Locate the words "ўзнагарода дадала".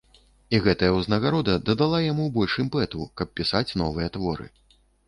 0.95-2.01